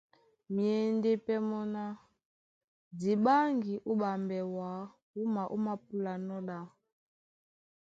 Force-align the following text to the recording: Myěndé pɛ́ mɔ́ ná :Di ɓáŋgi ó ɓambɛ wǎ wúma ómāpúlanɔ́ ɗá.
Myěndé 0.53 1.11
pɛ́ 1.25 1.37
mɔ́ 1.49 1.63
ná 1.73 1.83
:Di 2.99 3.11
ɓáŋgi 3.23 3.73
ó 3.89 3.91
ɓambɛ 3.99 4.37
wǎ 4.55 4.69
wúma 5.13 5.41
ómāpúlanɔ́ 5.55 6.37
ɗá. 6.47 6.57